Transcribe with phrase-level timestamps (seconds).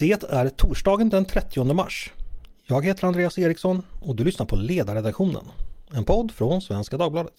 [0.00, 2.12] Det är torsdagen den 30 mars.
[2.66, 5.44] Jag heter Andreas Eriksson och du lyssnar på Ledarredaktionen,
[5.92, 7.34] en podd från Svenska Dagbladet.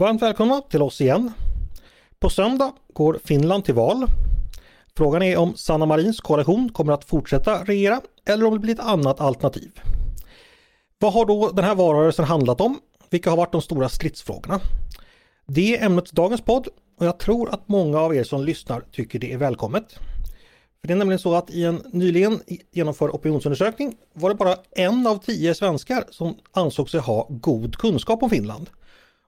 [0.00, 1.32] Varmt välkomna till oss igen.
[2.18, 4.06] På söndag går Finland till val.
[4.96, 8.80] Frågan är om Sanna Marins koalition kommer att fortsätta regera eller om det blir ett
[8.80, 9.80] annat alternativ.
[10.98, 12.80] Vad har då den här valrörelsen handlat om?
[13.10, 14.60] Vilka har varit de stora stridsfrågorna?
[15.46, 19.18] Det är ämnet dagens podd och jag tror att många av er som lyssnar tycker
[19.18, 19.84] det är välkommet.
[20.80, 22.40] För Det är nämligen så att i en nyligen
[22.72, 28.22] genomförd opinionsundersökning var det bara en av tio svenskar som ansåg sig ha god kunskap
[28.22, 28.70] om Finland.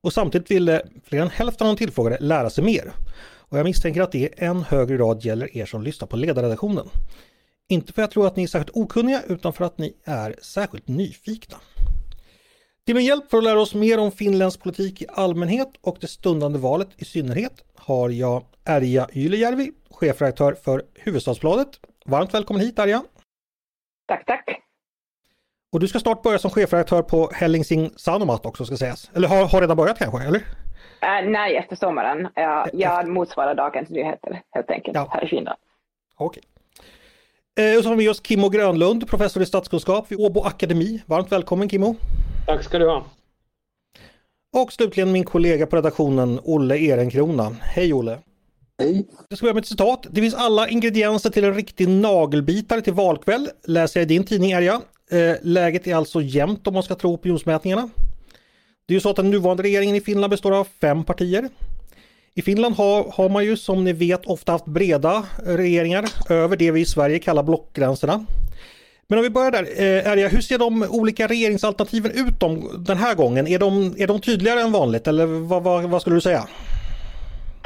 [0.00, 2.92] Och samtidigt ville fler än hälften av de tillfrågade lära sig mer.
[3.20, 6.88] Och jag misstänker att det i än högre grad gäller er som lyssnar på ledarredaktionen.
[7.70, 10.34] Inte för att jag tror att ni är särskilt okunniga utan för att ni är
[10.42, 11.56] särskilt nyfikna.
[12.86, 16.06] Till min hjälp för att lära oss mer om finländsk politik i allmänhet och det
[16.06, 21.69] stundande valet i synnerhet har jag Erja Ylejärvi, chefredaktör för Huvudstadsbladet.
[22.05, 23.02] Varmt välkommen hit Erja!
[24.06, 24.44] Tack, tack!
[25.72, 29.11] Och du ska snart börja som chefredaktör på Helsingin Sanomat också ska sägas.
[29.14, 30.39] Eller har, har redan börjat kanske, eller?
[30.39, 32.28] Uh, nej, efter sommaren.
[32.34, 35.08] Jag, jag motsvarar Dagens Nyheter helt enkelt ja.
[35.11, 35.58] här i Finland.
[36.16, 36.41] Okej.
[36.41, 36.58] Okay.
[37.59, 41.03] Eh, och så har vi med oss Kimmo Grönlund, professor i statskunskap vid Åbo Akademi.
[41.06, 41.97] Varmt välkommen Kimmo!
[42.47, 43.06] Tack ska du ha!
[44.56, 47.56] Och slutligen min kollega på redaktionen, Olle Ehrenkrona.
[47.61, 48.19] Hej Olle!
[48.83, 49.09] Hej!
[49.29, 50.06] Jag ska börja med ett citat.
[50.11, 54.53] Det finns alla ingredienser till en riktig nagelbitare till valkväll, läser jag i din tidning
[54.53, 54.81] Erja.
[55.11, 57.91] Eh, läget är alltså jämnt om man ska tro opinionsmätningarna.
[58.86, 61.48] Det är ju så att den nuvarande regeringen i Finland består av fem partier.
[62.39, 66.70] I Finland har, har man ju som ni vet ofta haft breda regeringar över det
[66.70, 68.25] vi i Sverige kallar blockgränserna.
[69.08, 72.97] Men om vi börjar där, eh, Erja, hur ser de olika regeringsalternativen ut de, den
[72.97, 73.47] här gången?
[73.47, 76.39] Är de, är de tydligare än vanligt eller vad, vad, vad skulle du säga?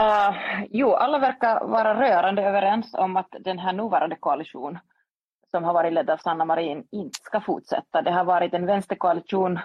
[0.01, 0.37] Uh,
[0.71, 4.79] jo, alla verkar vara rörande överens om att den här nuvarande koalition
[5.51, 8.03] som har varit ledd av Sanna Marin inte ska fortsätta.
[8.03, 9.63] Det har varit en vänsterkoalition uh,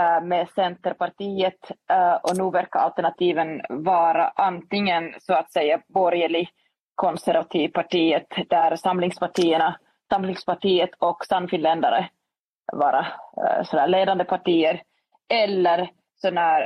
[0.00, 6.48] Eh, med Centerpartiet eh, och nu verkar alternativen vara antingen så att säga borgerlig
[6.94, 9.78] konservativ partiet där samlingspartierna
[10.12, 12.08] Samlingspartiet och Sannfinländare
[12.72, 14.82] vara eh, sådär ledande partier
[15.28, 16.62] eller sån här,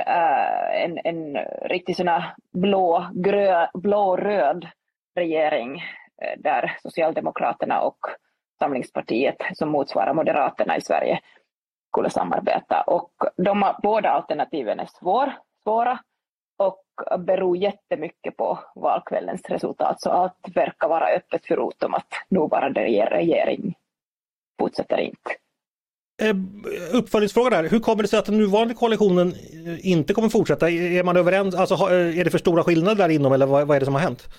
[0.71, 1.37] en, en
[1.69, 4.67] riktig sån här blå, grö, blå-röd
[5.15, 5.83] regering
[6.37, 7.99] där Socialdemokraterna och
[8.59, 11.19] Samlingspartiet som motsvarar Moderaterna i Sverige
[11.91, 12.81] skulle samarbeta.
[12.81, 15.99] Och de båda alternativen är svår, svåra
[16.57, 16.83] och
[17.19, 20.01] beror jättemycket på valkvällens resultat.
[20.01, 23.75] Så allt verkar vara öppet förutom att nuvarande regering
[24.59, 25.31] fortsätter inte.
[26.21, 26.35] Eh,
[26.93, 29.33] Uppföljningsfråga där, hur kommer det sig att den nuvarande koalitionen
[29.65, 30.69] eh, inte kommer fortsätta?
[30.69, 33.79] Är man överens, alltså eh, är det för stora skillnader där inom eller vad, är
[33.79, 34.29] det som har hänt?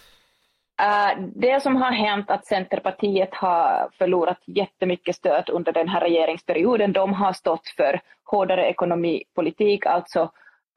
[1.35, 6.93] Det som har hänt att Centerpartiet har förlorat jättemycket stöd under den här regeringsperioden.
[6.93, 10.23] De har stått för hårdare ekonomipolitik, alltså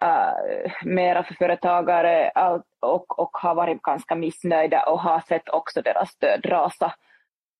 [0.04, 2.32] uh, mera för företagare
[2.80, 6.94] och, och har varit ganska missnöjda och har sett också deras stöd rasa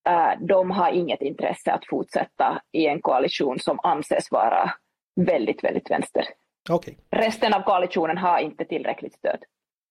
[0.10, 4.74] Äh, de har inget intresse att fortsätta i en koalition som anses vara
[5.16, 6.26] väldigt, väldigt vänster.
[6.70, 6.96] Okay.
[7.10, 9.40] Resten av koalitionen har inte tillräckligt stöd.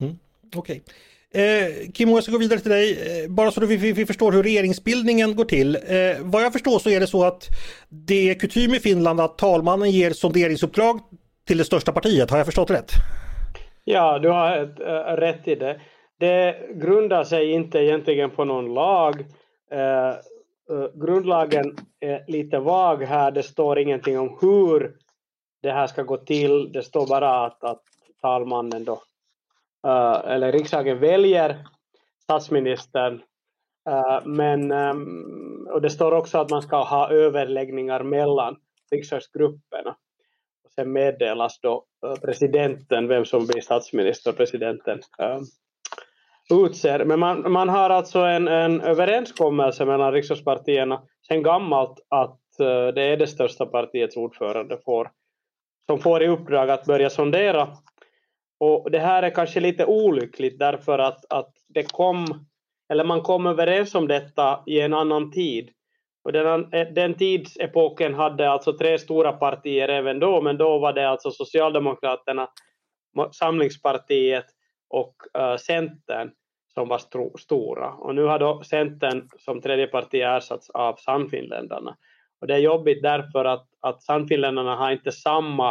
[0.02, 0.18] Mm.
[0.56, 0.80] Okay.
[1.34, 3.22] Eh, Kim, jag ska gå vidare till dig.
[3.24, 5.76] Eh, bara så att vi, vi, förstår hur regeringsbildningen går till.
[5.76, 5.82] Eh,
[6.20, 7.48] vad jag förstår så är det så att
[7.88, 11.00] det är kutym i Finland att talmannen ger sonderingsuppdrag
[11.46, 12.30] till det största partiet.
[12.30, 12.90] Har jag förstått rätt?
[13.84, 15.80] Ja, du har ett, äh, rätt i det.
[16.20, 19.24] Det grundar sig inte egentligen på någon lag
[19.74, 20.08] Eh,
[20.70, 24.96] eh, grundlagen är lite vag här, det står ingenting om hur
[25.62, 27.82] det här ska gå till, det står bara att, att
[28.20, 29.02] talmannen då,
[29.84, 31.56] Äh, eller riksdagen väljer
[32.22, 33.22] statsministern,
[33.88, 38.56] äh, men, ähm, och det står också att man ska ha överläggningar mellan
[38.90, 39.96] riksdagsgrupperna.
[40.64, 45.42] Och sen meddelas då äh, presidenten vem som blir statsminister, presidenten ähm,
[46.50, 47.04] utser.
[47.04, 52.40] Men man, man har alltså en, en överenskommelse mellan riksdagspartierna sen gammalt att
[52.94, 55.10] det är det största partiets ordförande får,
[55.86, 57.68] som får i uppdrag att börja sondera.
[58.64, 62.46] Och det här är kanske lite olyckligt därför att, att det kom,
[62.88, 65.70] eller man kom överens om detta i en annan tid.
[66.24, 71.08] Och den, den tidsepoken hade alltså tre stora partier även då, men då var det
[71.08, 72.48] alltså Socialdemokraterna,
[73.32, 74.46] Samlingspartiet
[74.90, 76.30] och uh, Centern
[76.74, 77.92] som var stro, stora.
[77.92, 81.96] Och nu har då Centern som tredje parti ersatts av Sannfinländarna.
[82.40, 85.70] Och det är jobbigt därför att, att Sannfinländarna har inte samma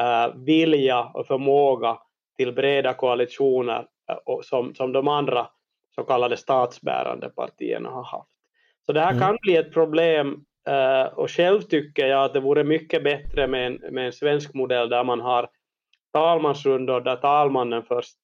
[0.00, 1.98] uh, vilja och förmåga
[2.36, 5.48] till breda koalitioner uh, som, som de andra
[5.94, 8.30] så kallade statsbärande partierna har haft.
[8.86, 9.20] Så det här mm.
[9.20, 13.66] kan bli ett problem uh, och själv tycker jag att det vore mycket bättre med
[13.66, 15.48] en, med en svensk modell där man har
[16.12, 18.16] talmansrundor där talmannen först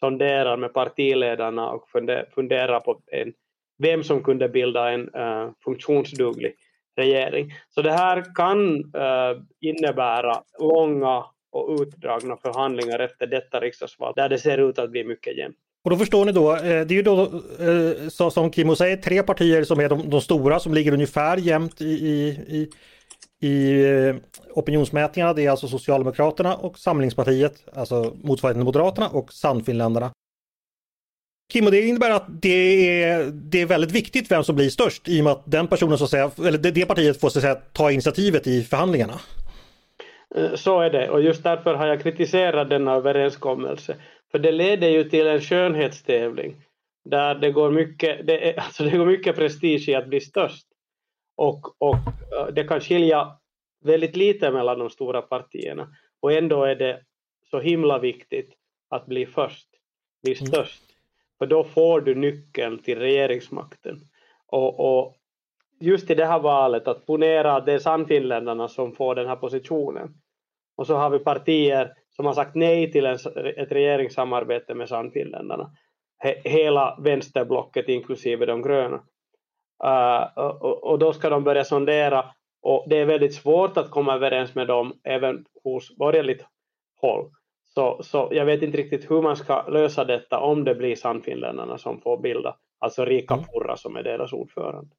[0.00, 1.88] sonderar med partiledarna och
[2.34, 3.32] funderar på en,
[3.78, 6.54] vem som kunde bilda en uh, funktionsduglig
[6.96, 7.52] regering.
[7.68, 14.38] Så det här kan uh, innebära långa och utdragna förhandlingar efter detta riksdagsval där det
[14.38, 15.56] ser ut att bli mycket jämnt.
[15.84, 17.22] Och då förstår ni då, eh, det är ju då
[17.60, 21.36] eh, så som Kimmo säger, tre partier som är de, de stora som ligger ungefär
[21.36, 21.84] jämnt i,
[22.48, 22.70] i,
[23.40, 24.16] i eh,
[24.54, 25.34] opinionsmätningarna.
[25.34, 30.10] Det är alltså Socialdemokraterna och Samlingspartiet, alltså motsvarigheten Moderaterna och Sannfinländarna.
[31.52, 35.08] Kim, och det innebär att det är, det är väldigt viktigt vem som blir störst
[35.08, 37.38] i och med att den personen så att säga, eller det, det partiet får så
[37.38, 39.20] att säga, ta initiativet i förhandlingarna.
[40.34, 43.96] Eh, så är det och just därför har jag kritiserat denna överenskommelse.
[44.30, 46.56] För det leder ju till en skönhetstävling
[47.04, 50.66] där det går mycket, det, är, alltså det går mycket prestige i att bli störst.
[51.36, 51.94] Och, och
[52.38, 53.36] eh, det kan skilja
[53.84, 55.88] väldigt lite mellan de stora partierna
[56.20, 57.00] och ändå är det
[57.50, 58.54] så himla viktigt
[58.88, 59.68] att bli först,
[60.22, 60.46] bli mm.
[60.46, 60.82] störst.
[61.38, 64.00] För då får du nyckeln till regeringsmakten.
[64.46, 65.16] Och, och
[65.80, 69.36] just i det här valet, att ponera att det är Sannfinländarna som får den här
[69.36, 70.19] positionen.
[70.80, 73.18] Och så har vi partier som har sagt nej till en,
[73.56, 75.70] ett regeringssamarbete med Sannfinländarna.
[76.18, 78.96] He, hela vänsterblocket inklusive de gröna.
[79.84, 82.24] Uh, och, och, då ska de börja sondera
[82.62, 86.46] och det är väldigt svårt att komma överens med dem även hos borgerligt
[87.00, 87.30] håll.
[87.64, 91.78] Så, så jag vet inte riktigt hur man ska lösa detta om det blir Sannfinländarna
[91.78, 93.46] som får bilda, alltså Rika mm.
[93.46, 94.90] Purra som är deras ordförande.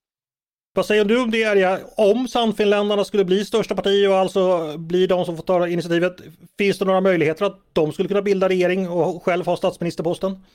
[0.74, 1.80] Vad säger du om det Arja?
[1.98, 6.14] Om Sannfinländarna skulle bli största parti och alltså bli de som får ta initiativet,
[6.58, 10.46] finns det några möjligheter att de skulle kunna bilda regering och själv ha statsministerposten?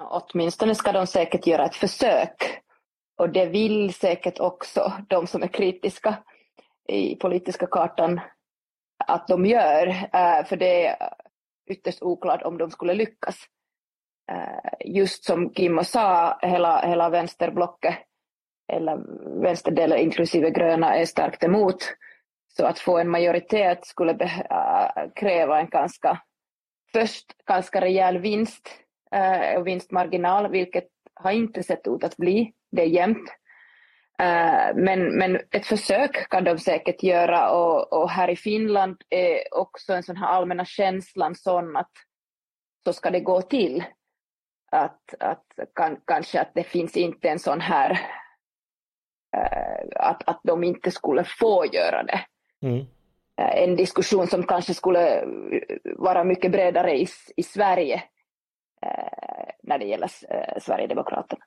[0.00, 2.62] Åtminstone ska de säkert göra ett försök.
[3.18, 6.18] Och det vill säkert också de som är kritiska
[6.88, 8.20] i politiska kartan
[9.06, 10.96] att de gör, eh, för det är
[11.70, 13.36] ytterst oklart om de skulle lyckas.
[14.32, 17.94] Eh, just som Kimmo sa, hela, hela vänsterblocket,
[18.72, 18.98] eller
[19.42, 21.94] vänsterdelen inklusive gröna, är starkt emot.
[22.56, 24.12] Så att få en majoritet skulle
[24.50, 26.22] äh, kräva en ganska,
[26.92, 28.70] först ganska rejäl vinst
[29.14, 32.52] äh, och vinstmarginal, vilket har inte sett ut att bli.
[32.70, 33.28] Det är jämnt.
[34.18, 39.54] Äh, men, men ett försök kan de säkert göra och, och här i Finland är
[39.54, 41.90] också en sån här allmänna känslan sån att
[42.84, 43.84] så ska det gå till.
[44.72, 45.44] Att, att
[45.74, 48.00] kan, kanske att det finns inte en sån här
[49.96, 52.20] att, att de inte skulle få göra det.
[52.62, 52.86] Mm.
[53.40, 55.24] Äh, en diskussion som kanske skulle
[55.96, 57.06] vara mycket bredare i,
[57.36, 58.02] i Sverige
[59.62, 60.10] när det gäller
[60.60, 61.44] Sverigedemokraterna.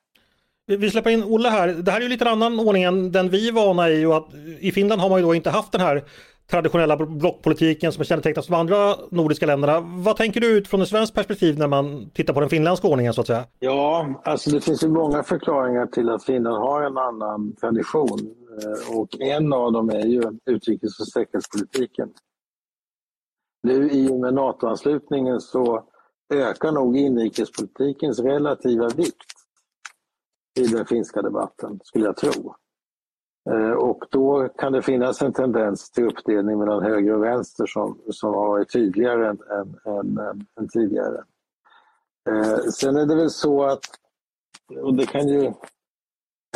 [0.66, 1.68] Vi släpper in Olle här.
[1.68, 4.34] Det här är ju lite annan ordning än den vi är vana i och att
[4.60, 6.04] i Finland har man ju då inte haft den här
[6.50, 9.80] traditionella blockpolitiken som kännetecknas av de andra nordiska länderna.
[9.80, 13.20] Vad tänker du utifrån ett svenskt perspektiv när man tittar på den finländska ordningen så
[13.20, 13.44] att säga?
[13.58, 18.98] Ja, alltså det finns ju många förklaringar till att Finland har en annan tradition eh,
[18.98, 22.08] och en av dem är ju utrikes och säkerhetspolitiken.
[23.62, 25.84] Nu i och med NATO-anslutningen så
[26.34, 29.32] ökar nog inrikespolitikens relativa vikt
[30.60, 32.54] i den finska debatten, skulle jag tro.
[33.50, 37.98] Eh, och då kan det finnas en tendens till uppdelning mellan höger och vänster som,
[38.10, 41.24] som har varit tydligare än, än, än, än tidigare.
[42.28, 43.84] Eh, sen är det väl så att,
[44.82, 45.52] och det kan ju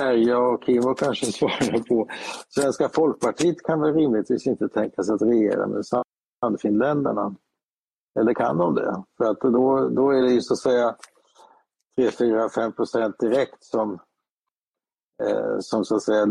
[0.01, 2.09] Erja och Kimmo kanske svara på,
[2.49, 5.85] Svenska folkpartiet kan väl rimligtvis inte tänka sig att regera med
[6.41, 7.35] Sannfinländarna.
[8.21, 9.03] Eller kan de det?
[9.17, 10.97] För att då, då är det ju så att säga
[11.97, 13.99] 3, 4, 5 procent direkt som,
[15.23, 16.27] eh, som så att säga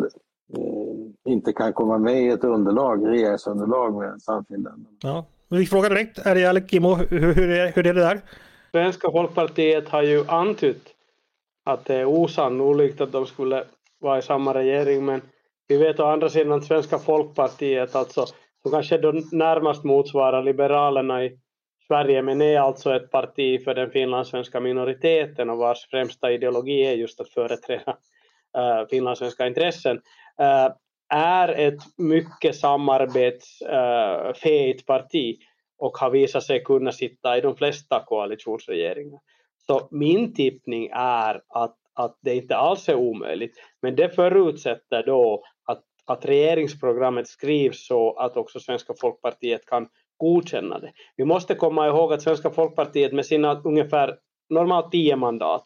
[1.29, 4.89] inte kan komma med i ett underlag, regeringsunderlag med Sannfinländarna.
[5.01, 5.25] Ja.
[5.49, 8.21] Vi frågar direkt, är det eller Kimmo, hur, hur, är, hur är det där?
[8.71, 10.87] Svenska folkpartiet har ju antytt
[11.65, 13.63] att det är osannolikt att de skulle
[13.99, 15.21] vara i samma regering men
[15.67, 18.25] vi vet å andra sidan att Svenska folkpartiet alltså
[18.61, 21.39] som kanske då närmast motsvarar Liberalerna i
[21.87, 26.93] Sverige, men är alltså ett parti för den finlandssvenska minoriteten och vars främsta ideologi är
[26.93, 27.97] just att företräda
[28.57, 29.97] uh, finlandssvenska intressen,
[30.41, 30.73] uh,
[31.09, 35.37] är ett mycket samarbetsfähigt eh, parti
[35.77, 39.19] och har visat sig kunna sitta i de flesta koalitionsregeringar.
[39.67, 43.57] Så min tippning är att, att det inte alls är omöjligt.
[43.81, 49.87] Men det förutsätter då att, att regeringsprogrammet skrivs så att också Svenska folkpartiet kan
[50.17, 50.91] godkänna det.
[51.15, 54.17] Vi måste komma ihåg att Svenska folkpartiet med sina ungefär
[54.49, 55.63] normalt tio mandat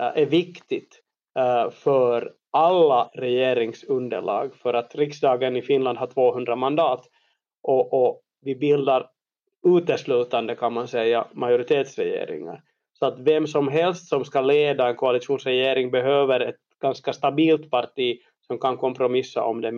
[0.00, 1.00] eh, är viktigt
[1.38, 7.06] eh, för alla regeringsunderlag för att riksdagen i Finland har 200 mandat
[7.62, 9.06] och, och vi bildar
[9.66, 12.62] uteslutande kan man säga majoritetsregeringar.
[12.98, 18.18] Så att vem som helst som ska leda en koalitionsregering behöver ett ganska stabilt parti
[18.46, 19.72] som kan kompromissa om det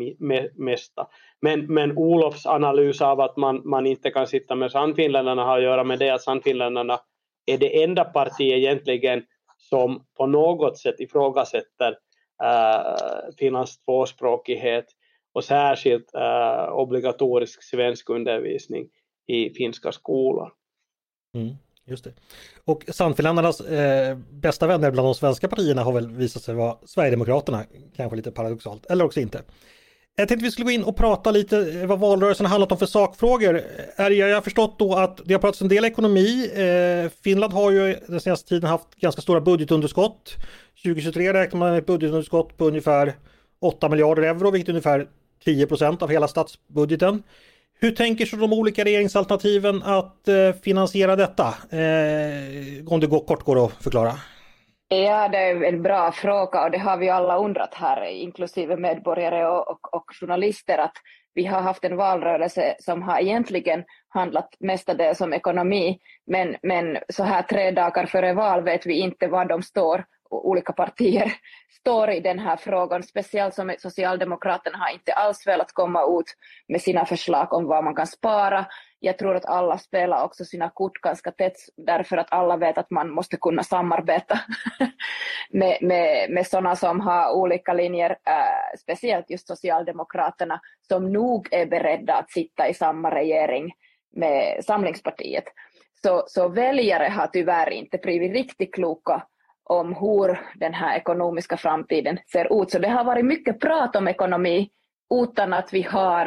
[0.54, 1.06] mesta.
[1.40, 5.64] Men, men Olofs analys av att man, man inte kan sitta med Sannfinländarna har att
[5.64, 6.98] göra med det att Sannfinländarna
[7.46, 9.22] är det enda parti egentligen
[9.58, 11.96] som på något sätt ifrågasätter
[12.42, 14.86] äh, tvåspråkighet
[15.32, 18.88] och särskilt äh, obligatorisk svenskundervisning
[19.26, 20.52] i finska skolor.
[21.34, 22.12] Mm, just det.
[22.64, 26.76] Och Sannfinländarnas eh, äh, bästa vänner bland de svenska partierna har väl visat sig vara
[26.84, 27.64] Sverigedemokraterna,
[27.96, 29.42] kanske lite paradoxalt, eller också inte.
[30.18, 32.78] Jag tänkte vi skulle gå in och prata lite eh, vad valrörelsen har handlat om
[32.78, 33.62] för sakfrågor.
[33.96, 36.50] Eh, jag har förstått då att det har pratats en del ekonomi.
[36.54, 40.34] Eh, Finland har ju den senaste tiden haft ganska stora budgetunderskott.
[40.82, 43.14] 2023 räknar man med ett budgetunderskott på ungefär
[43.60, 45.06] 8 miljarder euro, vilket är ungefär
[45.44, 47.22] 10 procent av hela statsbudgeten.
[47.80, 50.28] Hur tänker sig de olika regeringsalternativen att
[50.62, 51.54] finansiera detta?
[52.86, 54.12] Om det går, kort går att förklara.
[54.88, 59.46] Ja, det är en bra fråga och det har vi alla undrat här, inklusive medborgare
[59.46, 60.96] och, och, och journalister, att
[61.34, 67.22] vi har haft en valrörelse som har egentligen handlat mestadels om ekonomi, men, men så
[67.24, 71.32] här tre dagar före val vet vi inte var de står olika partier
[71.80, 76.34] står i den här frågan, speciellt som Socialdemokraterna har inte alls velat komma ut
[76.68, 78.66] med sina förslag om vad man kan spara.
[79.00, 82.90] Jag tror att alla spelar också sina kort ganska tätt därför att alla vet att
[82.90, 84.40] man måste kunna samarbeta
[85.50, 91.66] med, med, med sådana som har olika linjer, äh, speciellt just Socialdemokraterna som nog är
[91.66, 93.72] beredda att sitta i samma regering
[94.16, 95.44] med Samlingspartiet.
[96.02, 99.26] Så, så väljare har tyvärr inte blivit riktigt kloka
[99.68, 102.70] om hur den här ekonomiska framtiden ser ut.
[102.70, 104.70] Så det har varit mycket prat om ekonomi
[105.14, 106.26] utan att vi har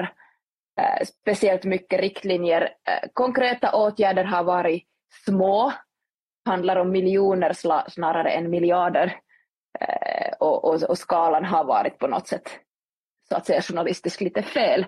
[0.79, 2.62] eh, speciellt mycket riktlinjer.
[2.62, 4.84] Eh, konkreta åtgärder har varit
[5.25, 5.74] små,
[6.46, 7.53] handlar om miljoner
[7.89, 9.19] snarare än miljarder
[9.79, 12.50] eh, och, och, och, skalan har varit på något sätt
[13.29, 14.86] så att säga journalistiskt lite fel.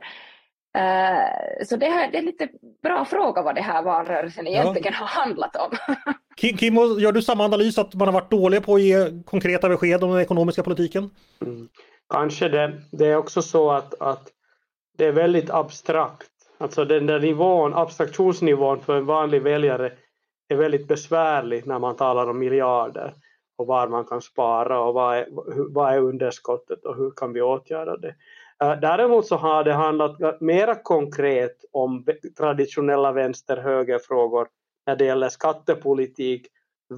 [1.63, 2.49] Så det, här, det är lite
[2.83, 4.99] bra fråga vad det här valrörelsen egentligen ja.
[4.99, 5.71] har handlat om.
[6.41, 10.03] Kim, gör du samma analys att man har varit dålig på att ge konkreta besked
[10.03, 11.09] om den ekonomiska politiken?
[11.45, 11.67] Mm.
[12.09, 12.81] Kanske det.
[12.91, 14.29] Det är också så att, att
[14.97, 16.29] det är väldigt abstrakt.
[16.57, 19.91] Alltså den där nivån, abstraktionsnivån för en vanlig väljare
[20.47, 23.13] är väldigt besvärlig när man talar om miljarder
[23.57, 25.27] och var man kan spara och vad är,
[25.73, 28.15] vad är underskottet och hur kan vi åtgärda det.
[28.63, 32.05] Eh, däremot så har det handlat mera konkret om
[32.37, 34.47] traditionella vänster-höger frågor
[34.85, 36.47] när det gäller skattepolitik,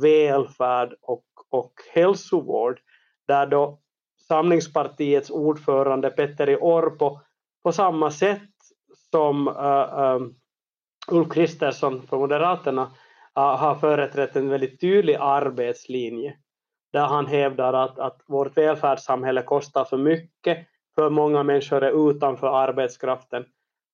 [0.01, 2.79] välfärd och, och hälsovård,
[3.27, 3.79] där då
[4.27, 7.19] Samlingspartiets ordförande Petteri Orpo
[7.63, 8.49] på samma sätt
[9.11, 10.35] som uh, um,
[11.07, 16.37] Ulf Kristersson från Moderaterna uh, har företrätt en väldigt tydlig arbetslinje
[16.93, 22.47] där han hävdar att, att vårt välfärdssamhälle kostar för mycket, för många människor är utanför
[22.47, 23.45] arbetskraften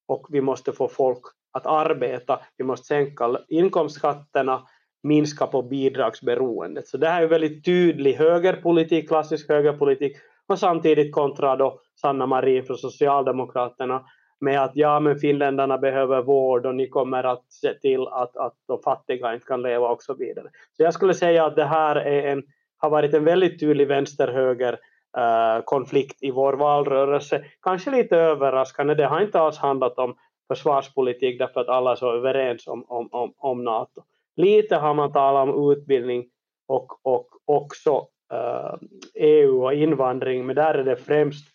[0.07, 4.61] och vi måste få folk att arbeta, vi måste sänka inkomstskatterna,
[5.03, 6.87] minska på bidragsberoendet.
[6.87, 12.65] Så det här är väldigt tydlig högerpolitik, klassisk högerpolitik och samtidigt kontra då Sanna Marin
[12.65, 14.03] från Socialdemokraterna
[14.41, 18.53] med att ja, men finländarna behöver vård och ni kommer att se till att, att
[18.67, 20.47] de fattiga inte kan leva och så vidare.
[20.77, 22.43] Så jag skulle säga att det här är en,
[22.77, 24.79] har varit en väldigt tydlig vänster-höger
[25.17, 27.45] eh, konflikt i vår valrörelse.
[27.61, 30.15] Kanske lite överraskande, det har inte alls handlat om
[30.49, 34.03] försvarspolitik därför att alla är så överens om, om, om, om NATO.
[34.35, 36.25] Lite har man talat om utbildning
[36.67, 38.75] och, och också eh, uh,
[39.13, 41.47] EU och invandring, men där är det främst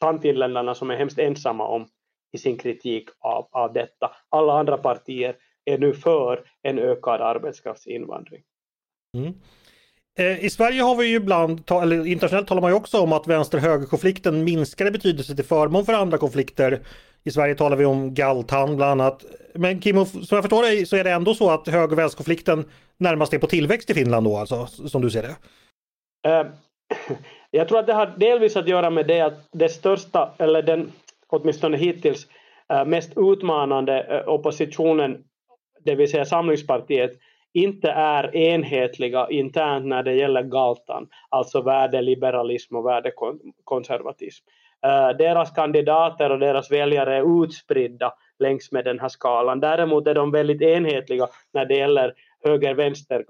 [0.00, 1.86] Sannfinländarna som är hemskt ensamma om
[2.32, 4.10] i sin kritik av, av detta.
[4.28, 8.42] Alla andra partier är nu för en ökad arbetskraftsinvandring.
[9.16, 9.34] Mm.
[10.18, 13.26] Eh, I Sverige har vi ju ibland, eller internationellt talar man ju också om att
[13.26, 16.80] vänster-höger-konflikten minskar i betydelse till förmån för andra konflikter.
[17.24, 19.24] I Sverige talar vi om galtan bland annat.
[19.54, 22.64] Men Kim, som jag förstår dig så är det ändå så att höger och vänsterkonflikten
[22.96, 25.36] närmast är på tillväxt i Finland då alltså, som du ser det?
[26.28, 26.46] Uh,
[27.50, 30.92] jag tror att det har delvis att göra med det att det största, eller den
[31.28, 32.26] åtminstone hittills
[32.72, 35.24] uh, mest utmanande uh, oppositionen,
[35.84, 37.10] det vill säga Samlingspartiet,
[37.54, 44.44] inte är enhetliga internt när det gäller galtan, alltså värdeliberalism och värdekonservatism.
[44.86, 49.60] Eh, deras kandidater och deras väljare är utspridda längs med den här skalan.
[49.60, 53.24] Däremot är de väldigt enhetliga när det gäller höger-vänster,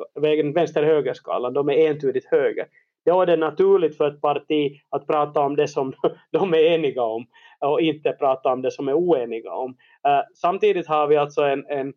[0.55, 1.53] vänster-högerskalan.
[1.53, 2.67] De är entydigt höger.
[3.05, 5.93] Då är det naturligt för ett parti att prata om det som
[6.31, 7.27] de är eniga om
[7.61, 9.77] och inte prata om det som är oeniga om.
[10.07, 11.93] Eh, samtidigt har vi alltså en, en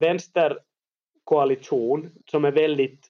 [0.00, 3.06] vänsterkoalition som är väldigt,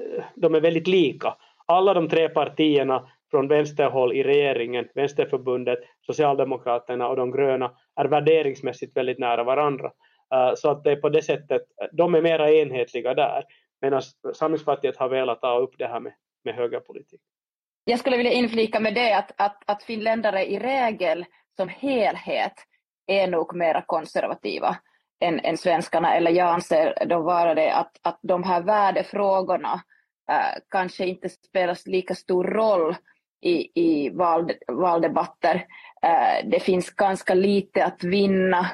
[0.00, 1.36] eh, de är väldigt lika.
[1.66, 8.96] Alla de tre partierna från vänsterhåll i regeringen, Vänsterförbundet, Socialdemokraterna och de gröna är värderingsmässigt
[8.96, 9.92] väldigt nära varandra.
[10.34, 11.62] Eh, så att det är på det sättet,
[11.92, 13.44] de är mera enhetliga där,
[13.80, 14.02] medan
[14.34, 16.12] Samlingspartiet har velat ta upp det här med,
[16.44, 17.20] med högerpolitik.
[17.84, 21.24] Jag skulle vilja inflika med det att, att, att finländare i regel
[21.56, 22.54] som helhet
[23.06, 24.76] är nog mera konservativa
[25.20, 29.82] än, än svenskarna, eller jag anser då vara det att, att de här värdefrågorna
[30.30, 32.96] äh, kanske inte spelar lika stor roll
[33.42, 35.54] i, i val, valdebatter.
[36.02, 38.70] Eh, det finns ganska lite att vinna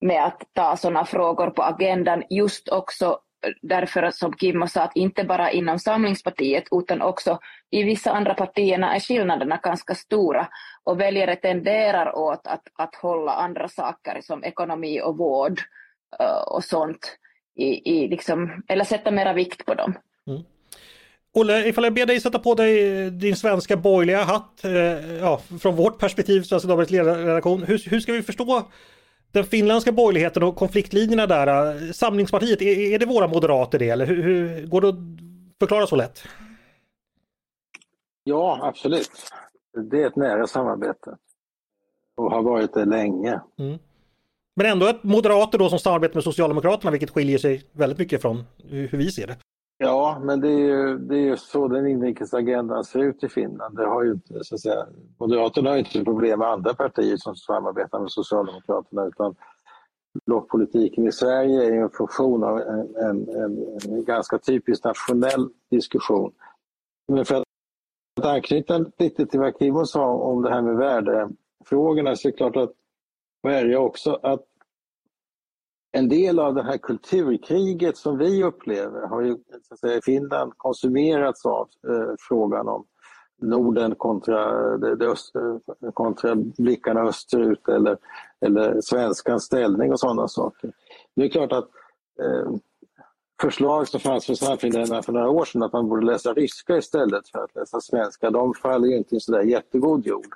[0.00, 3.18] med att ta sådana frågor på agendan, just också
[3.62, 7.38] därför som Kimmo sa att inte bara inom Samlingspartiet utan också
[7.70, 10.48] i vissa andra partierna är skillnaderna ganska stora
[10.84, 15.60] och väljare tenderar åt att, att hålla andra saker som ekonomi och vård
[16.20, 17.16] eh, och sånt
[17.56, 19.94] i, i liksom, eller sätta mera vikt på dem.
[20.26, 20.42] Mm.
[21.32, 24.72] Olle, ifall jag ber dig sätta på dig din svenska borgerliga hatt, eh,
[25.16, 28.62] ja, från vårt perspektiv, Svenska Dagbladets ledarredaktion, hur, hur ska vi förstå
[29.32, 34.06] den finländska borgerligheten och konfliktlinjerna där, eh, Samlingspartiet, är, är det våra moderater det eller
[34.06, 34.94] hur, hur går det att
[35.58, 36.22] förklara så lätt?
[38.24, 39.10] Ja, absolut.
[39.90, 41.16] Det är ett nära samarbete
[42.16, 43.40] och har varit det länge.
[43.58, 43.78] Mm.
[44.56, 48.44] Men ändå ett moderater då som samarbetar med Socialdemokraterna vilket skiljer sig väldigt mycket från
[48.68, 49.36] hur vi ser det.
[49.82, 53.76] Ja, men det är ju, det är ju så den inrikesagendan ser ut i Finland.
[53.76, 54.86] Det har ju så att säga,
[55.18, 59.34] Moderaterna har inte problem med andra partier som samarbetar med Socialdemokraterna utan
[60.26, 66.32] blockpolitiken i Sverige är en funktion av en, en, en, en ganska typisk nationell diskussion.
[67.08, 72.28] Men för att anknyta lite till vad Kimmo sa om det här med värdefrågorna så
[72.28, 72.72] är det klart att
[73.46, 74.44] Sverige också att
[75.92, 79.36] en del av det här kulturkriget som vi upplever har ju
[79.68, 82.86] så att säga, i Finland konsumerats av eh, frågan om
[83.42, 85.32] Norden kontra, det, det öst,
[85.94, 87.98] kontra blickarna österut eller,
[88.40, 90.72] eller svenskans ställning och sådana saker.
[91.16, 91.68] Det är klart att
[92.22, 92.52] eh,
[93.40, 97.28] förslag som fanns för Sannfinländarna för några år sedan att man borde läsa ryska istället
[97.28, 100.34] för att läsa svenska, de faller ju inte i sådär jättegod jord.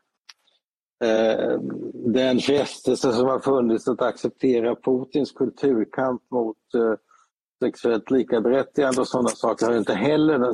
[1.05, 1.59] Eh,
[1.95, 6.95] Den frestelse som har funnits att acceptera Putins kulturkamp mot eh,
[7.63, 10.53] sexuellt likaberättigande och sådana saker är inte heller,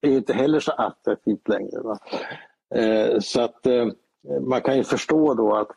[0.00, 1.80] är inte heller så attraktivt längre.
[1.80, 1.98] Va?
[2.74, 3.66] Eh, så att
[4.40, 5.68] man kan ju förstå då att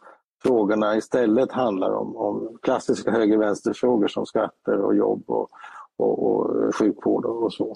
[0.43, 5.49] frågorna istället handlar om, om klassiska höger-vänster-frågor som skatter och jobb och,
[5.97, 7.75] och, och sjukvård och så.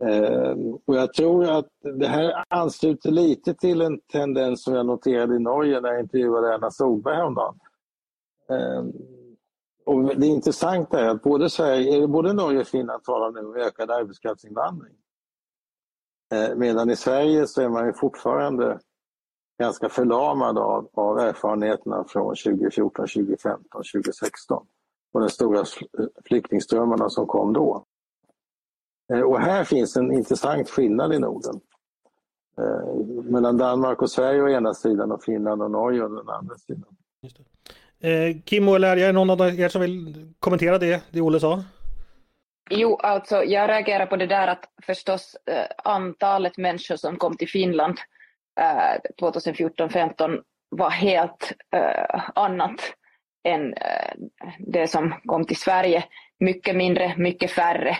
[0.00, 5.36] Ehm, och jag tror att det här ansluter lite till en tendens som jag noterade
[5.36, 7.58] i Norge när jag intervjuade Erna Solberg häromdagen.
[8.48, 8.92] Ehm,
[9.86, 13.90] och det intressanta är att både, Sverige, både Norge och Finland talar nu om ökad
[13.90, 14.94] arbetskraftsinvandring.
[16.32, 18.78] Ehm, medan i Sverige så är man ju fortfarande
[19.58, 24.66] ganska förlamad av, av erfarenheterna från 2014, 2015, 2016
[25.12, 25.64] och de stora
[26.24, 27.84] flyktingströmmarna som kom då.
[29.12, 31.60] Eh, och här finns en intressant skillnad i Norden.
[32.58, 36.54] Eh, mellan Danmark och Sverige å ena sidan och Finland och Norge å den andra
[36.54, 36.96] sidan.
[37.22, 37.44] Just det.
[38.00, 41.64] Eh, Kimmo eller är det någon av er som vill kommentera det, det Olle sa?
[42.70, 47.48] Jo, alltså jag reagerar på det där att förstås eh, antalet människor som kom till
[47.48, 47.98] Finland
[48.60, 52.94] eh, 2014-15 var helt eh, annat
[53.44, 54.12] än eh,
[54.58, 56.04] det som kom till Sverige.
[56.40, 57.98] Mycket mindre, mycket färre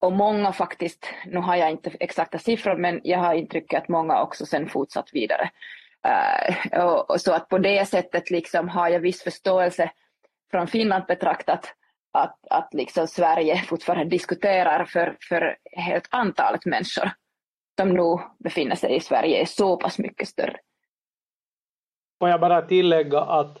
[0.00, 4.22] och många faktiskt, nu har jag inte exakta siffror, men jag har intrycket att många
[4.22, 5.50] också sen fortsatt vidare.
[6.06, 9.90] Uh, och, och, så att på det sättet liksom har jag viss förståelse
[10.50, 11.74] från Finland betraktat
[12.12, 17.10] att, att liksom Sverige fortfarande diskuterar för, för helt antalet människor
[17.78, 20.56] som nu befinner sig i Sverige är så pass mycket större.
[22.18, 23.58] Får jag bara tillägga att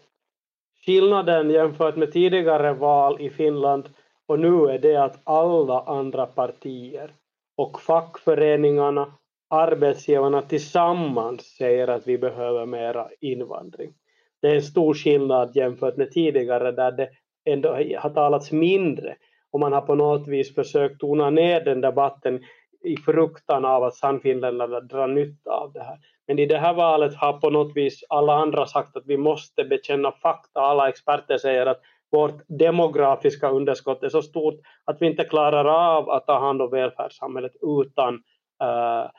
[0.86, 3.88] skillnaden jämfört med tidigare val i Finland
[4.28, 7.10] och nu är det att alla andra partier
[7.56, 9.12] och fackföreningarna,
[9.50, 13.94] arbetsgivarna tillsammans säger att vi behöver mera invandring.
[14.42, 17.08] Det är en stor skillnad jämfört med tidigare där det
[17.44, 19.16] ändå har talats mindre
[19.50, 22.44] och man har på något vis försökt tona ner den debatten
[22.84, 25.98] i fruktan av att Sannfinländarna drar nytta av det här.
[26.26, 29.64] Men i det här valet har på något vis alla andra sagt att vi måste
[29.64, 30.60] bekänna fakta.
[30.60, 31.80] Alla experter säger att
[32.12, 36.70] vårt demografiska underskott är så stort att vi inte klarar av att ta hand om
[36.70, 38.14] välfärdssamhället utan
[38.62, 39.10] uh,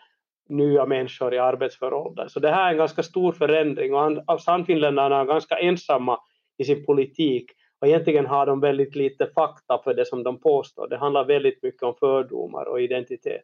[0.50, 2.28] nya människor i arbetsför ålder.
[2.28, 3.94] Så det här är en ganska stor förändring
[4.28, 6.20] och Sannfinländarna är ganska ensamma
[6.58, 10.88] i sin politik och egentligen har de väldigt lite fakta för det som de påstår.
[10.88, 13.44] Det handlar väldigt mycket om fördomar och identitet.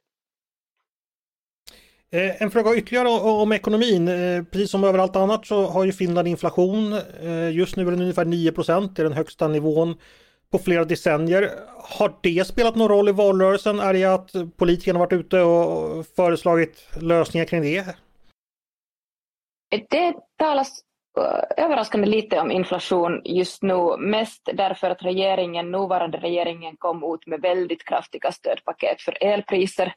[2.14, 4.08] Eh, en fråga ytterligare om ekonomin.
[4.08, 6.94] Eh, precis som överallt annat så har ju Finland inflation.
[7.24, 9.96] Eh, just nu är den ungefär 9 procent, det är den högsta nivån
[10.52, 11.50] på flera decennier.
[12.00, 13.80] Har det spelat någon roll i valrörelsen?
[13.80, 17.86] Är det att politikerna varit ute och föreslagit lösningar kring det?
[19.90, 20.82] Det talas
[21.58, 27.42] överraskande lite om inflation just nu, mest därför att regeringen, nuvarande regeringen kom ut med
[27.42, 29.94] väldigt kraftiga stödpaket för elpriser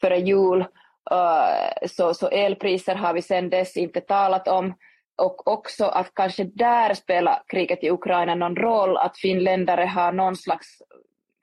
[0.00, 0.64] före jul
[1.10, 4.74] Eh, så, så elpriser har vi sedan dess inte talat om.
[5.22, 10.36] Och också att kanske där spelar kriget i Ukraina någon roll, att finländare har någon
[10.36, 10.66] slags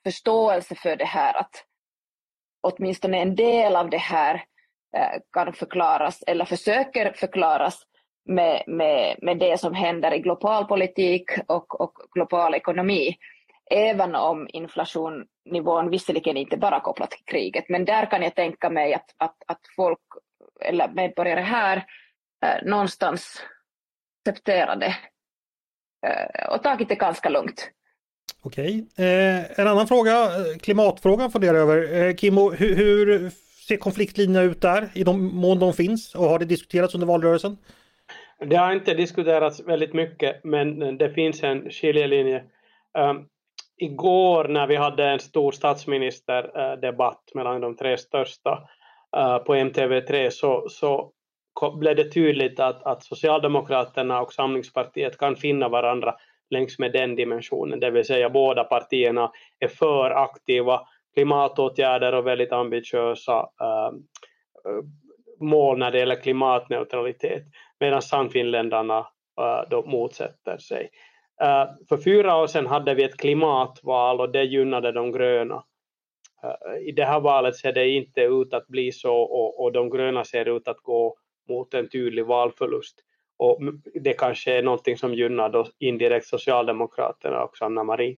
[0.03, 1.65] förståelse för det här, att
[2.61, 4.35] åtminstone en del av det här
[4.97, 7.83] eh, kan förklaras, eller försöker förklaras
[8.25, 13.17] med, med, med det som händer i global politik och, och global ekonomi
[13.69, 18.69] även om inflation inflationsnivån visserligen inte bara kopplat till kriget, men där kan jag tänka
[18.69, 19.99] mig att, att, att folk
[20.61, 21.85] eller medborgare här
[22.45, 23.41] eh, någonstans
[24.25, 24.95] accepterade
[26.05, 27.71] eh, och tagit det ganska lugnt.
[28.43, 32.07] Okej, eh, en annan fråga, eh, klimatfrågan funderar jag över.
[32.07, 33.29] Eh, Kimmo, hur, hur
[33.67, 37.57] ser konfliktlinjerna ut där i de mån de finns och har det diskuterats under valrörelsen?
[38.45, 42.43] Det har inte diskuterats väldigt mycket men det finns en skiljelinje.
[42.97, 43.27] Um,
[43.79, 48.67] igår när vi hade en stor statsministerdebatt eh, mellan de tre största
[49.17, 51.11] eh, på MTV3 så, så
[51.79, 56.15] blev det tydligt att, att Socialdemokraterna och Samlingspartiet kan finna varandra
[56.49, 60.81] längs med den dimensionen, det vill säga båda partierna är för aktiva
[61.13, 63.91] klimatåtgärder och väldigt ambitiösa äh,
[65.39, 67.43] mål när det gäller klimatneutralitet,
[67.79, 68.97] medan Sannfinländarna
[69.41, 70.89] äh, då motsätter sig.
[71.41, 75.63] Eh, för fyra år sedan hade vi ett klimatval och det gynnade de gröna.
[76.43, 79.89] Eh, I det här valet ser det inte ut att bli så och, och de
[79.89, 81.15] gröna ser ut att gå
[81.49, 82.95] mot en tydlig valförlust.
[83.37, 83.59] Och
[84.01, 88.17] det kanske är någonting som gynnar då indirekt Socialdemokraterna och Sanna Marin.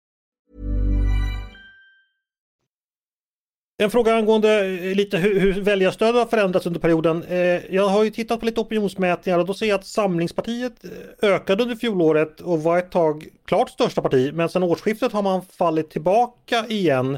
[3.81, 7.23] En fråga angående eh, lite hur, hur väljarstödet har förändrats under perioden.
[7.23, 11.29] Eh, jag har ju tittat på lite opinionsmätningar och då ser jag att Samlingspartiet eh,
[11.29, 14.31] ökade under fjolåret och var ett tag klart största parti.
[14.33, 17.17] Men sedan årsskiftet har man fallit tillbaka igen.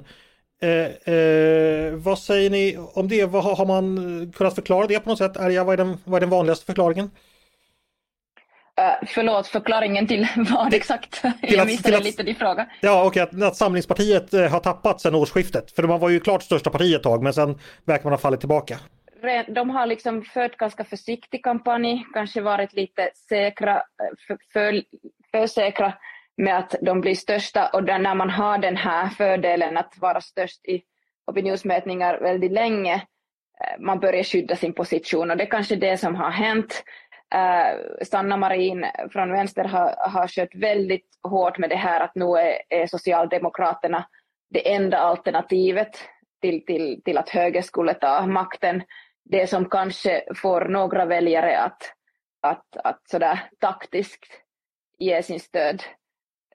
[0.61, 3.25] Eh, eh, vad säger ni om det?
[3.25, 5.37] Vad, har man kunnat förklara det på något sätt?
[5.37, 7.09] Är vad, är den, vad är den vanligaste förklaringen?
[8.79, 11.21] Uh, förlåt, förklaringen till vad exakt?
[11.21, 12.67] Till jag missade att, lite din fråga.
[12.81, 15.71] Ja, och att, att Samlingspartiet uh, har tappat sedan årsskiftet.
[15.71, 18.39] För man var ju klart största parti ett tag, men sen verkar man ha fallit
[18.39, 18.79] tillbaka.
[19.47, 23.81] De har liksom fört ganska försiktig kampanj, kanske varit lite säkra, eh,
[24.27, 24.83] för, för,
[25.31, 25.93] för säkra
[26.37, 30.21] med att de blir största och där när man har den här fördelen att vara
[30.21, 30.81] störst i
[31.27, 33.01] opinionsmätningar väldigt länge,
[33.79, 36.83] man börjar skydda sin position och det är kanske det som har hänt.
[37.33, 42.25] Eh, Sanna Marin från vänster har, har kört väldigt hårt med det här att nu
[42.25, 44.05] är, är Socialdemokraterna
[44.49, 45.89] det enda alternativet
[46.41, 48.83] till, till, till att höger skulle ta makten.
[49.23, 51.93] Det som kanske får några väljare att,
[52.41, 54.25] att, att sådär taktiskt
[54.99, 55.83] ge sin stöd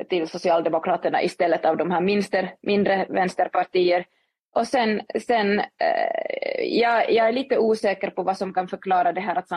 [0.08, 4.06] till Socialdemokraterna istället av de här minster, mindre vänsterpartier.
[4.54, 9.20] Och sen, sen eh, jag, jag, är lite osäker på vad som kan förklara det
[9.20, 9.48] här att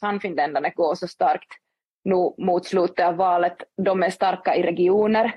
[0.00, 1.48] Sannfinländarna går så starkt
[2.04, 3.56] nu mot slutet av valet.
[3.76, 5.34] De är starka i regioner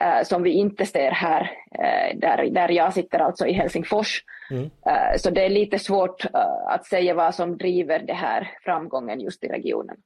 [0.00, 4.22] eh, som vi inte ser här, eh, där, där jag sitter alltså i Helsingfors.
[4.50, 4.64] Mm.
[4.64, 6.26] Eh, så det är lite svårt
[6.66, 9.96] att säga vad som driver det här framgången just i regionen.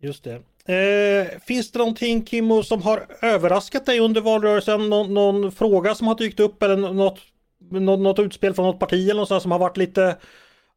[0.00, 0.42] Just det.
[0.68, 4.88] Eh, finns det någonting Kimmo som har överraskat dig under valrörelsen?
[4.88, 7.20] Nå någon fråga som har dykt upp eller något,
[7.58, 10.16] något, något utspel från något parti eller något som har varit lite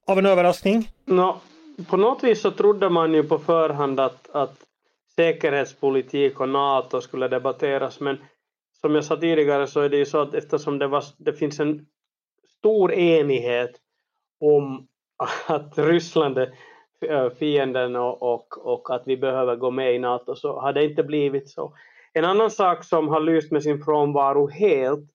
[0.08, 0.89] av en överraskning?
[1.06, 1.39] No,
[1.89, 4.56] på något vis så trodde man ju på förhand att, att
[5.15, 8.17] säkerhetspolitik och NATO skulle debatteras men
[8.82, 11.60] som jag sa tidigare så är det ju så att eftersom det, var, det finns
[11.60, 11.86] en
[12.58, 13.72] stor enighet
[14.39, 14.88] om
[15.48, 16.38] att Ryssland
[17.02, 20.86] är fienden och, och, och att vi behöver gå med i NATO så har det
[20.86, 21.74] inte blivit så.
[22.13, 25.10] En annan sak som har lyst med sin frånvaro helt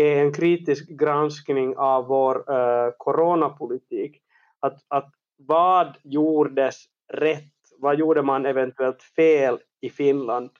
[0.00, 4.22] är en kritisk granskning av vår uh, coronapolitik.
[4.60, 7.52] Att, att vad gjordes rätt?
[7.78, 10.50] Vad gjorde man eventuellt fel i Finland?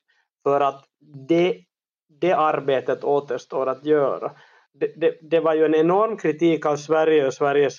[0.42, 0.84] För att
[1.28, 1.56] det,
[2.20, 4.32] det arbetet återstår att göra.
[4.72, 7.78] Det, det, det var ju en enorm kritik av Sverige och Sveriges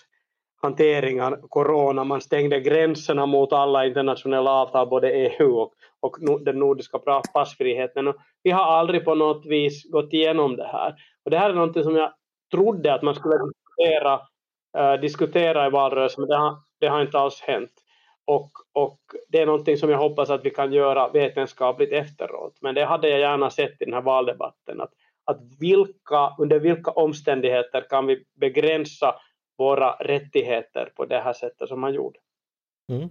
[0.61, 2.03] hantering av corona.
[2.03, 6.99] Man stängde gränserna mot alla internationella avtal, både EU och, och den nordiska
[7.33, 8.07] passfriheten.
[8.07, 10.95] Och vi har aldrig på något vis gått igenom det här.
[11.27, 12.13] Och det här är något som jag
[12.51, 14.21] trodde att man skulle diskutera,
[14.77, 17.71] eh, diskutera i valrörelsen, men det har, det har inte alls hänt.
[18.25, 22.57] Och, och det är någonting som jag hoppas att vi kan göra vetenskapligt efteråt.
[22.61, 24.81] Men det hade jag gärna sett i den här valdebatten.
[24.81, 24.91] Att,
[25.23, 29.15] att vilka, under vilka omständigheter kan vi begränsa
[29.57, 32.19] våra rättigheter på det här sättet som man gjorde.
[32.91, 33.09] Mm.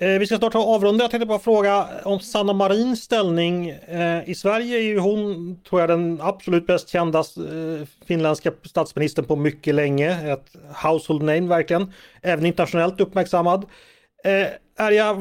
[0.00, 1.04] Eh, vi ska snart avrunda.
[1.04, 3.70] Jag tänkte bara fråga om Sanna Marins ställning.
[3.70, 9.24] Eh, I Sverige är ju hon, tror jag, den absolut bäst kända eh, finländska statsministern
[9.24, 10.32] på mycket länge.
[10.32, 11.92] Ett household name verkligen.
[12.22, 13.66] Även internationellt uppmärksammad.
[14.78, 15.14] Är jag,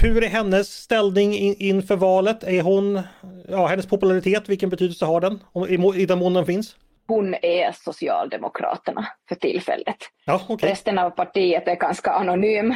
[0.00, 2.44] hur är hennes ställning in, inför valet?
[2.44, 3.00] Är hon,
[3.48, 5.40] ja, hennes popularitet, vilken betydelse har den?
[5.68, 6.76] I, i den mån den finns?
[7.06, 9.96] Hon är Socialdemokraterna för tillfället.
[10.24, 10.70] Ja, okay.
[10.70, 12.74] Resten av partiet är ganska anonym.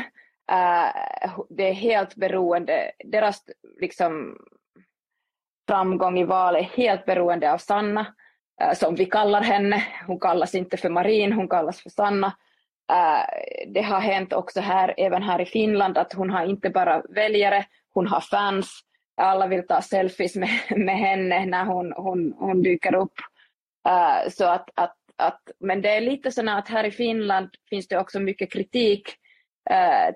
[0.52, 3.44] Eh, det är helt beroende, deras
[3.80, 4.38] liksom,
[5.68, 8.14] framgång i valet är helt beroende av Sanna,
[8.60, 9.84] eh, som vi kallar henne.
[10.06, 12.26] Hon kallas inte för Marin, hon kallas för Sanna.
[12.92, 13.24] Eh,
[13.66, 17.64] det har hänt också här, även här i Finland, att hon har inte bara väljare,
[17.94, 18.80] hon har fans.
[19.16, 23.14] Alla vill ta selfies med, med henne när hon, hon, hon dyker upp.
[24.30, 27.98] Så att, att, att, men det är lite så att här i Finland finns det
[27.98, 29.18] också mycket kritik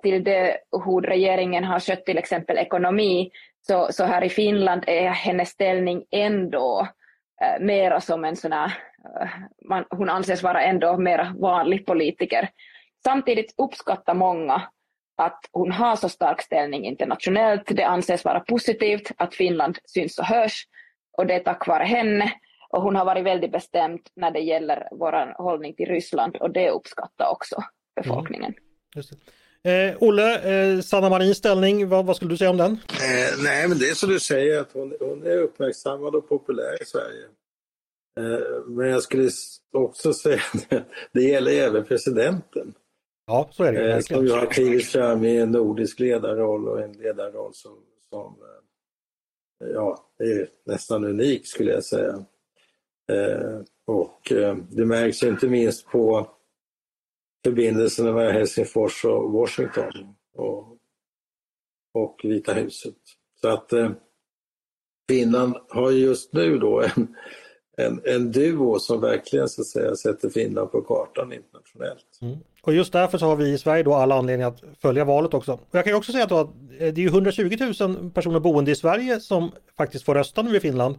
[0.03, 3.31] till det hur regeringen har skött till exempel ekonomi.
[3.67, 6.89] Så, så här i Finland är hennes ställning ändå
[7.43, 8.73] uh, mera som en sån här
[9.69, 12.49] man, hon anses vara ändå mer vanlig politiker.
[13.05, 14.63] Samtidigt uppskattar många
[15.17, 17.63] att hon har så stark ställning internationellt.
[17.67, 20.67] Det anses vara positivt att Finland syns och hörs
[21.19, 22.33] och det är tack vare henne.
[22.69, 26.71] Och hon har varit väldigt bestämd när det gäller vår hållning till Ryssland och det
[26.71, 27.63] uppskattar också
[27.97, 28.55] befolkningen.
[28.95, 29.05] Mm.
[29.65, 32.73] Eh, Olle, eh, Sanna Marins ställning, vad, vad, skulle du säga om den?
[32.73, 36.83] Eh, nej, men det är som du säger att hon, hon är uppmärksammad och populär
[36.83, 37.25] i Sverige.
[38.21, 39.31] Eh, men jag skulle
[39.73, 42.75] också säga att det gäller även presidenten.
[43.27, 43.93] Ja, så är det.
[43.93, 47.79] Eh, som ju har klivit fram i en nordisk ledarroll och en ledarroll som,
[48.11, 48.37] som
[49.65, 52.25] eh, ja, är nästan unik skulle jag säga.
[53.87, 54.33] Och
[54.69, 56.31] det märks inte minst på
[57.45, 60.79] förbindelserna mellan Helsingfors och Washington och,
[61.95, 62.95] och Vita huset.
[63.41, 63.91] Så att eh,
[65.09, 67.15] Finland har just nu då en
[67.77, 72.19] en, en duo som verkligen så att säga, sätter Finland på kartan internationellt.
[72.21, 72.39] Mm.
[72.63, 75.53] Och just därför så har vi i Sverige då alla anledningar att följa valet också.
[75.53, 78.75] Och jag kan också säga då att eh, det är 120 000 personer boende i
[78.75, 80.97] Sverige som faktiskt får rösta nu i Finland.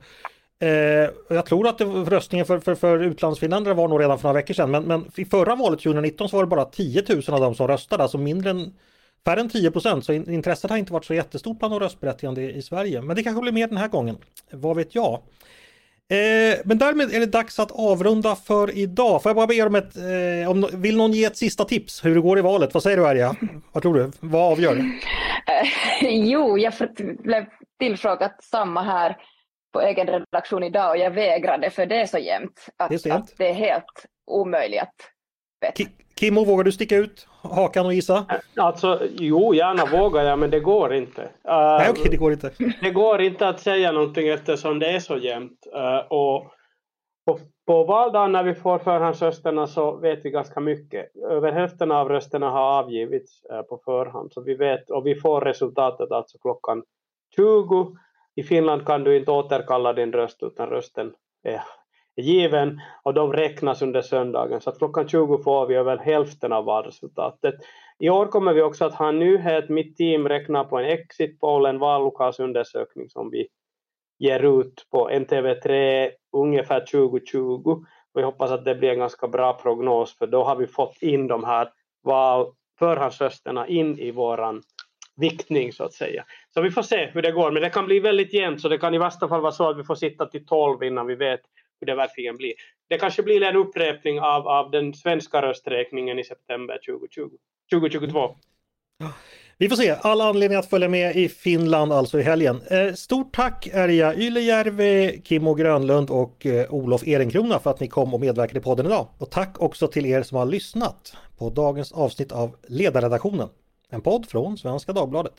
[0.64, 4.40] Eh, jag tror att det, röstningen för, för, för utlandsfinländare var nog redan för några
[4.42, 7.40] veckor sedan men, men i förra valet 2019 så var det bara 10 000 av
[7.40, 8.74] dem som röstade, alltså mindre än
[9.26, 12.62] Färre än 10 procent, så intresset har inte varit så jättestort bland de röstberättigande i
[12.62, 13.02] Sverige.
[13.02, 14.18] Men det kanske blir mer den här gången.
[14.52, 15.14] Vad vet jag?
[15.14, 19.24] Eh, men därmed är det dags att avrunda för idag.
[19.24, 22.06] Får jag bara be er om ett, eh, om, vill någon ge ett sista tips
[22.06, 22.74] hur det går i valet?
[22.74, 23.36] Vad säger du Arja?
[23.72, 24.12] Vad tror du?
[24.20, 24.78] Vad avgör?
[24.78, 26.74] Eh, jo, jag
[27.24, 27.46] blev
[27.80, 29.18] tillfrågad samma här
[29.74, 33.14] på egen redaktion idag och jag vägrade för det är så jämnt att det är,
[33.14, 35.92] att det är helt omöjligt att veta.
[36.20, 38.26] Kimmo, vågar du sticka ut hakan och gissa?
[38.58, 41.22] Alltså, jo, gärna vågar jag, men det går inte.
[41.22, 42.52] Uh, Nej, okej, det går inte.
[42.82, 45.68] Det går inte att säga någonting eftersom det är så jämnt.
[45.76, 46.54] Uh, och
[47.26, 51.16] på, på valdagen när vi får förhandsrösterna så vet vi ganska mycket.
[51.30, 55.42] Över hälften av rösterna har avgivits uh, på förhand, så vi vet, och vi får
[55.42, 56.84] resultatet alltså klockan
[57.36, 57.98] 20.
[58.36, 61.62] I Finland kan du inte återkalla din röst utan rösten är
[62.16, 64.62] given och de räknas under söndagen.
[64.62, 67.56] Så att klockan 20 får vi över hälften av valresultatet.
[68.00, 69.70] I år kommer vi också att ha en nyhet.
[69.70, 73.48] Mitt team räknar på en exit poll, en vallokalsundersökning som vi
[74.20, 77.86] ger ut på NTV3 ungefär 2020.
[78.14, 80.98] Och jag hoppas att det blir en ganska bra prognos för då har vi fått
[81.02, 81.70] in de här
[82.04, 84.62] val, förhandsrösterna in i våran
[85.16, 86.26] viktning så att säga.
[86.54, 88.78] Så vi får se hur det går, men det kan bli väldigt jämnt så det
[88.78, 91.42] kan i värsta fall vara så att vi får sitta till 12 innan vi vet
[91.80, 92.54] hur det verkligen blir.
[92.90, 97.30] Det kanske blir en upprepning av, av den svenska rösträkningen i september 2020,
[97.72, 98.36] 2022.
[99.58, 102.62] Vi får se, all anledning att följa med i Finland alltså i helgen.
[102.70, 108.14] Eh, stort tack Erja Ylejärvi, Kimmo Grönlund och eh, Olof Ehrenkrona för att ni kom
[108.14, 109.08] och medverkade i podden idag.
[109.18, 113.50] Och tack också till er som har lyssnat på dagens avsnitt av Ledarredaktionen.
[113.94, 115.34] En podd från Svenska Dagbladet.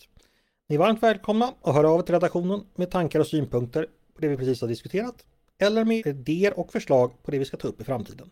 [0.69, 4.21] Ni är varmt välkomna att höra av er till redaktionen med tankar och synpunkter på
[4.21, 5.25] det vi precis har diskuterat
[5.59, 8.31] eller med idéer och förslag på det vi ska ta upp i framtiden.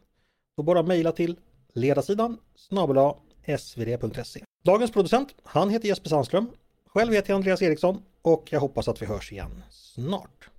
[0.56, 1.36] Då bara mejla till
[1.72, 3.12] ledarsidan snabel
[3.58, 4.44] svd.se.
[4.64, 6.50] Dagens producent, han heter Jesper Sandström.
[6.86, 10.51] Själv heter jag Andreas Eriksson och jag hoppas att vi hörs igen snart.